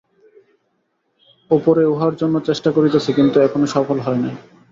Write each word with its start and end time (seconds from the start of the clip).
অপরে 1.51 1.83
উহার 1.85 2.13
জন্য 2.15 2.35
চেষ্টা 2.47 2.69
করিতেছে, 2.71 3.09
কিন্ত 3.13 3.33
এখনও 3.37 3.67
সফল 3.75 3.97
হয় 3.99 4.19
নাই। 4.23 4.35